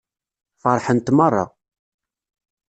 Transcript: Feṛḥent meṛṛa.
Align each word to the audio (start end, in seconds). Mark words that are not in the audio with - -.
Feṛḥent 0.61 1.07
meṛṛa. 1.17 1.45